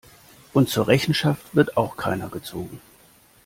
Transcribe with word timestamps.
Und 0.51 0.67
zur 0.67 0.87
Rechenschaft 0.87 1.53
wird 1.55 1.77
auch 1.77 1.95
keiner 1.95 2.29
gezogen. 2.29 2.81